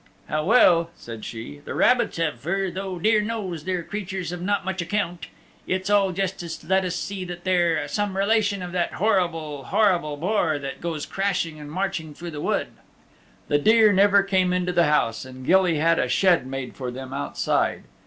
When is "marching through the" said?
11.71-12.41